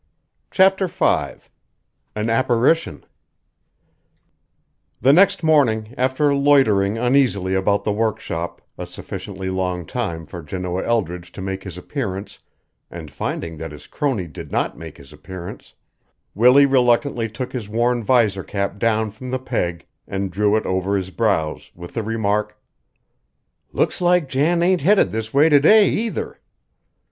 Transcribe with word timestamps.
CHAPTER 0.49 0.87
V 0.87 1.05
AN 2.15 2.27
APPARITION 2.27 3.05
The 4.99 5.13
next 5.13 5.43
morning, 5.43 5.93
after 5.95 6.33
loitering 6.33 6.97
uneasily 6.97 7.53
about 7.53 7.83
the 7.83 7.93
workshop 7.93 8.63
a 8.79 8.87
sufficiently 8.87 9.51
long 9.51 9.85
time 9.85 10.25
for 10.25 10.41
Janoah 10.41 10.83
Eldridge 10.83 11.31
to 11.33 11.41
make 11.43 11.63
his 11.63 11.77
appearance 11.77 12.39
and 12.89 13.11
finding 13.11 13.57
that 13.59 13.71
his 13.71 13.85
crony 13.85 14.25
did 14.25 14.51
not 14.51 14.75
make 14.75 14.97
his 14.97 15.13
appearance, 15.13 15.75
Willie 16.33 16.65
reluctantly 16.65 17.29
took 17.29 17.53
his 17.53 17.69
worn 17.69 18.03
visor 18.03 18.43
cap 18.43 18.79
down 18.79 19.11
from 19.11 19.29
the 19.29 19.37
peg 19.37 19.85
and 20.07 20.31
drew 20.31 20.55
it 20.55 20.65
over 20.65 20.97
his 20.97 21.11
brows, 21.11 21.69
with 21.75 21.93
the 21.93 22.01
remark: 22.01 22.59
"Looks 23.71 24.01
like 24.01 24.27
Jan 24.27 24.63
ain't 24.63 24.81
headed 24.81 25.11
this 25.11 25.31
way 25.31 25.47
to 25.49 25.59
day, 25.59 25.89
either." 25.89 26.39